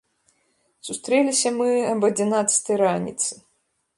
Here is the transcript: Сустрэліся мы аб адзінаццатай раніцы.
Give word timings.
Сустрэліся 0.87 1.51
мы 1.59 1.69
аб 1.91 2.07
адзінаццатай 2.09 2.77
раніцы. 2.85 3.31